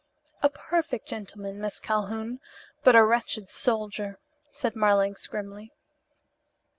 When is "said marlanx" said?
4.51-5.27